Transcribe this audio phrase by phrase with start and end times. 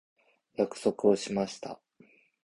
[0.55, 1.79] 約束をしました。